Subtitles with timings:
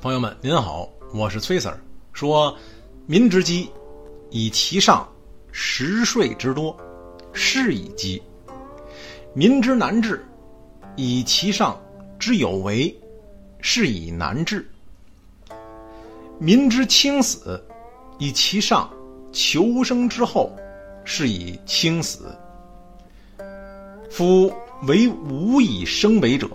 [0.00, 1.76] 朋友们，您好，我是崔 Sir。
[2.14, 2.56] 说，
[3.04, 3.68] 民之饥，
[4.30, 5.06] 以其上
[5.52, 6.74] 食税之多，
[7.34, 8.18] 是以饥；
[9.34, 10.24] 民之难治，
[10.96, 11.78] 以其上
[12.18, 12.98] 之有为，
[13.60, 14.64] 是以难治；
[16.38, 17.62] 民之轻死，
[18.18, 18.90] 以其上
[19.30, 20.50] 求生之后，
[21.04, 22.34] 是以轻死。
[24.10, 24.50] 夫
[24.84, 26.48] 为无以生为者，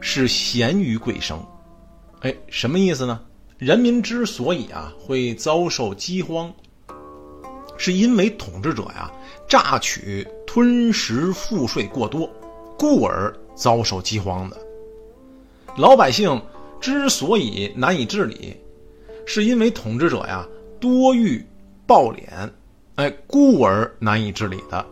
[0.00, 1.40] 是贤于贵生。
[2.20, 3.20] 哎，什么意思呢？
[3.58, 6.52] 人民之所以啊会遭受饥荒，
[7.76, 9.08] 是因为统治者呀
[9.48, 12.28] 榨取、吞食赋税过多，
[12.76, 14.56] 故而遭受饥荒的。
[15.76, 16.40] 老百姓
[16.80, 18.56] 之所以难以治理，
[19.24, 20.44] 是因为统治者呀
[20.80, 21.44] 多欲
[21.86, 22.50] 暴敛，
[22.96, 24.84] 哎，故而难以治理的。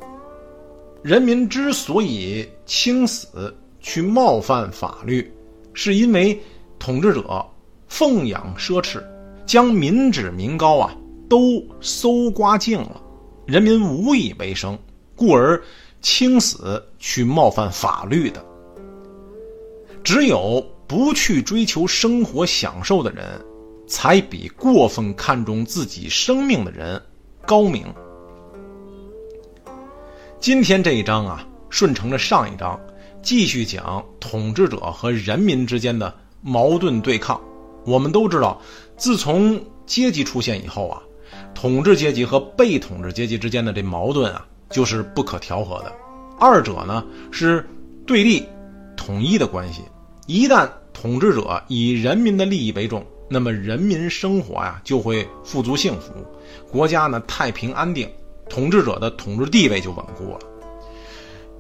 [1.03, 5.29] 人民之所以轻死去冒犯法律，
[5.75, 6.41] 是因为。
[6.79, 7.45] 统治者
[7.89, 9.03] 奉养奢侈，
[9.45, 10.95] 将民脂民膏啊
[11.29, 13.01] 都搜刮净了，
[13.47, 14.79] 人民无以为生，
[15.15, 15.63] 故而
[16.01, 18.45] 轻死去冒犯法律的。
[20.05, 23.41] 只有不去追求生活享受的人，
[23.89, 27.03] 才比过分看重自己生命的人
[27.45, 27.85] 高明。
[30.39, 32.79] 今天这一章啊，顺承着上一章，
[33.21, 36.15] 继续讲统治者和人民之间的。
[36.47, 37.41] 矛盾对抗，
[37.85, 38.63] 我们都知道，
[38.97, 41.03] 自从阶级出现以后啊，
[41.57, 45.93] 统治阶级和被统治阶级之间的这矛盾啊，就是不可调和的。
[46.39, 47.69] 二者呢是
[48.07, 48.47] 对立、
[48.97, 49.83] 统一的关系。
[50.29, 56.13] 一旦统治者以人民的利益为重，那么人民生活呀就会富足幸福，
[56.71, 58.09] 国家呢太平安定，
[58.49, 60.39] 统治者的统治地位就稳固了。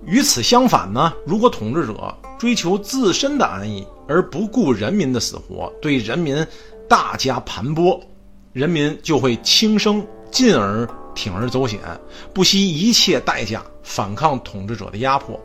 [0.05, 6.47] 与此相反呢，如果统治者追求自身的安逸而不顾人民的死活，对人民
[6.89, 8.01] 大加盘剥，
[8.53, 11.81] 人民就会轻生，进而铤而走险，
[12.33, 15.41] 不惜一切代价反抗统治者的压迫，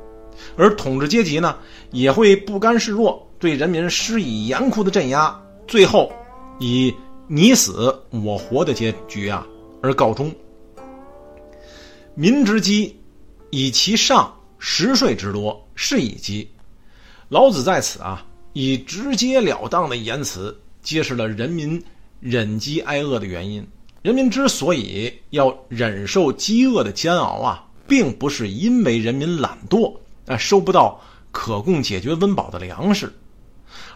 [0.55, 1.55] 而统治阶级呢，
[1.91, 6.11] 也会不甘示弱，对人民施以严酷的镇压，最后
[6.59, 6.93] 以
[7.27, 9.47] 你死我活的结局啊
[9.81, 10.31] 而告终。
[12.13, 12.99] 民之饥，
[13.49, 14.31] 以其上。
[14.63, 16.47] 十税之多是以饥，
[17.29, 18.23] 老子在此啊，
[18.53, 21.83] 以直截了当的言辞揭示了人民
[22.19, 23.67] 忍饥挨饿的原因。
[24.03, 31.01] 人民之所以要忍受饥饿的煎熬啊，并不是因为人民懒惰啊收不到
[31.31, 33.11] 可供解决温饱的粮食，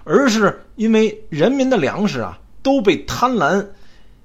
[0.03, 3.67] 而是因为人民的粮食啊都被贪婪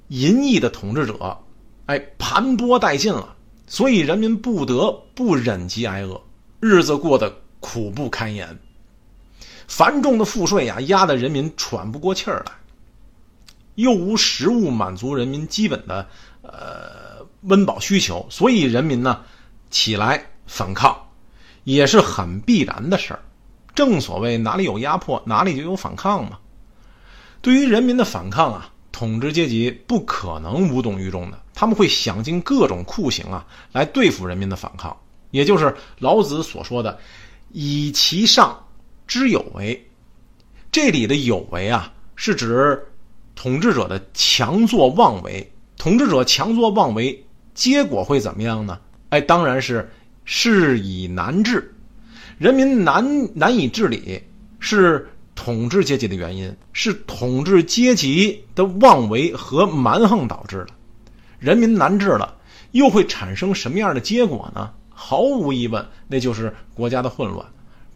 [0.08, 1.38] 淫逸的统治者
[1.84, 3.36] 哎盘剥殆尽了，
[3.66, 6.18] 所以人民不得不忍饥挨饿。
[6.60, 8.58] 日子过得苦不堪言，
[9.66, 12.52] 繁重的赋税呀，压得人民喘不过气儿来，
[13.76, 16.06] 又无食物满足人民基本的
[16.42, 19.22] 呃温饱需求，所以人民呢
[19.70, 20.94] 起来反抗，
[21.64, 23.22] 也是很必然的事儿。
[23.74, 26.38] 正所谓哪里有压迫，哪里就有反抗嘛。
[27.40, 34.94] 对于人民的反抗啊，统治阶级不可能无动于衷的，他们会想尽各种酷刑啊，来对付人民的反抗。
[35.30, 36.98] 也就是老子所说的
[37.52, 38.66] “以其上
[39.06, 39.88] 之有为”，
[40.72, 42.80] 这里的有为啊，是指
[43.34, 45.52] 统治者的强作妄为。
[45.76, 47.24] 统治者强作妄为，
[47.54, 48.78] 结果会怎么样呢？
[49.08, 49.90] 哎，当然是
[50.24, 51.74] 事以难治，
[52.36, 54.22] 人民难难以治理，
[54.58, 60.68] 是统治阶级的原因，是统治阶级的妄为和蛮横导致的。
[61.38, 62.36] 人民难治了，
[62.72, 64.70] 又会产生什么样的结果呢？
[65.02, 67.44] 毫无疑问，那就是国家的混乱，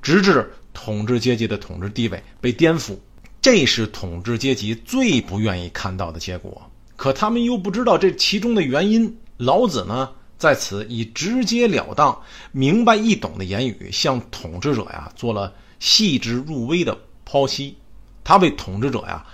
[0.01, 2.97] 直至统治阶级的统治地位被颠覆。
[3.43, 6.71] 这是统治阶级最不愿意看到的结果。
[6.97, 9.19] 可他们又不知道这其中的原因。
[9.37, 12.23] 老子呢，在此以直截了当、
[12.53, 16.97] 明白易懂的言语，向统治者呀做了细致入微的
[17.29, 17.77] 剖析。
[18.25, 19.25] 他为统治者呀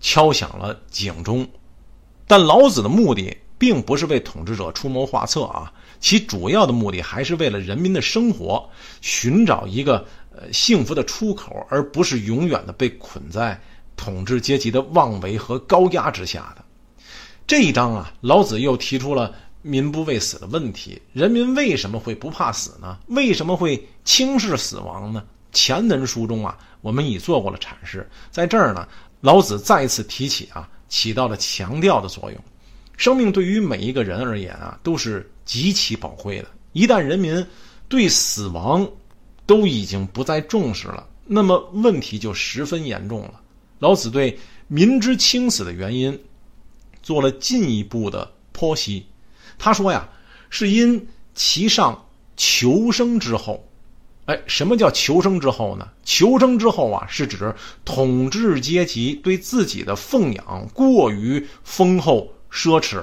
[0.00, 1.46] 敲响了警钟。
[2.26, 3.36] 但老子的目的。
[3.60, 8.68] 并不是为统治者出谋划策啊，其主要的目的还是为了人民的生活
[9.02, 10.04] 寻找一个
[10.34, 13.60] 呃幸福的出口，而不是永远的被捆在
[13.96, 16.64] 统治阶级的妄为和高压之下的。
[17.46, 22.98] 这一章啊，老子又提出了“民不畏死”的问题：人民为什么会不怕死呢？
[23.08, 25.22] 为什么会轻视死亡呢？
[25.52, 28.88] 前文书中啊，我们已做过了阐释，在这儿呢，
[29.20, 32.40] 老子再次提起啊，起到了强调的作用。
[33.00, 36.48] 生命对于每一个人而言啊，都是极其宝贵的。
[36.74, 37.46] 一旦人民
[37.88, 38.86] 对死亡
[39.46, 43.40] 都已经不再重视了，那么问题就十分严重了。
[43.78, 44.38] 老子对
[44.68, 46.20] 民之轻死的原因，
[47.02, 49.06] 做了进一步的剖析。
[49.58, 50.06] 他说呀，
[50.50, 52.06] 是因其上
[52.36, 53.66] 求生之后。
[54.26, 55.88] 哎，什么叫求生之后呢？
[56.04, 63.02] 求生之后啊，是指统治阶级对自己的奉养过于丰厚奢侈，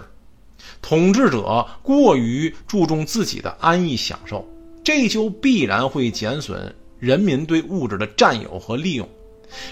[0.81, 4.47] 统治者过于注重自己的安逸享受，
[4.83, 9.07] 这就必然会减损人民对物质的占有和利用。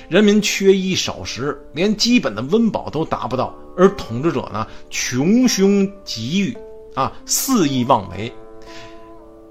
[0.07, 6.57] 人民缺衣少食，连基本的温饱都达不到，而统治者呢，穷凶极欲
[6.95, 8.31] 啊，肆意妄为。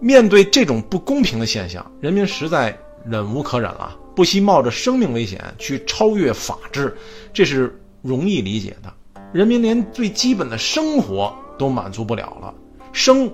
[0.00, 2.74] 面对这种不公平的现象，人民实在
[3.04, 6.96] 忍无可忍了，不惜冒着生命危险去超越法治，
[7.32, 8.92] 这是容易理解的。
[9.34, 12.54] 人民连最基本的生活都满足不了了，
[12.92, 13.28] 生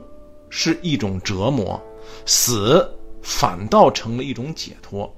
[0.48, 1.78] 是一种折磨，
[2.24, 5.14] 死反倒成了一种解脱。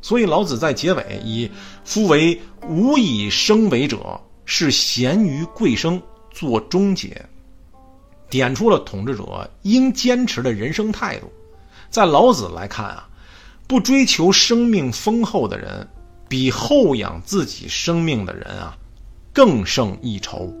[0.00, 1.50] 所以老子在结尾以
[1.84, 6.00] “夫为无以生为者，是贤于贵生”
[6.32, 7.14] 做终结。
[8.30, 11.30] 点出了统治者应坚持的人生态度。
[11.90, 13.06] 在老子来看啊，
[13.66, 15.86] 不追求生命丰厚的人，
[16.26, 18.74] 比厚养自己生命的人啊，
[19.32, 20.52] 更胜一筹。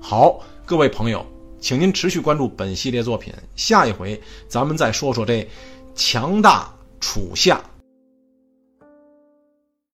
[0.00, 1.24] 好，各位朋友，
[1.58, 3.32] 请您持续关注本系列作品。
[3.56, 5.48] 下一回咱们再说说这
[5.94, 7.60] 强大楚夏。